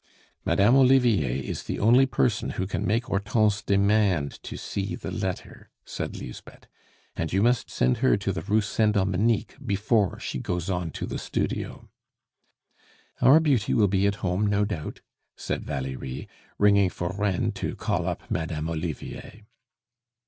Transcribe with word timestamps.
"Madame 0.45 0.75
Olivier 0.77 1.41
is 1.41 1.61
the 1.61 1.77
only 1.79 2.07
person 2.07 2.49
who 2.57 2.65
can 2.65 2.87
make 2.87 3.05
Hortense 3.05 3.61
demand 3.61 4.41
to 4.41 4.57
see 4.57 4.95
the 4.95 5.11
letter," 5.11 5.69
said 5.85 6.17
Lisbeth. 6.17 6.65
"And 7.15 7.31
you 7.31 7.43
must 7.43 7.69
send 7.69 7.97
her 7.97 8.17
to 8.17 8.31
the 8.33 8.41
Rue 8.41 8.61
Saint 8.61 8.93
Dominique 8.93 9.55
before 9.63 10.19
she 10.19 10.39
goes 10.39 10.71
on 10.71 10.89
to 10.89 11.05
the 11.05 11.19
studio." 11.19 11.87
"Our 13.21 13.39
beauty 13.39 13.75
will 13.75 13.87
be 13.87 14.07
at 14.07 14.15
home, 14.25 14.47
no 14.47 14.65
doubt," 14.65 15.01
said 15.37 15.65
Valerie, 15.65 16.27
ringing 16.57 16.89
for 16.89 17.13
Reine 17.15 17.51
to 17.51 17.75
call 17.75 18.07
up 18.07 18.23
Madame 18.31 18.71
Olivier. 18.71 19.43